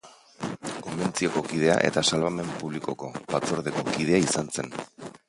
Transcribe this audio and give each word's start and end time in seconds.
Konbentzioko 0.85 1.43
kidea 1.51 1.75
eta 1.89 2.03
Salbamen 2.11 2.49
Publikoko 2.63 3.13
Batzordeko 3.35 3.85
kidea 3.99 4.23
izan 4.31 4.55
zen. 4.57 4.73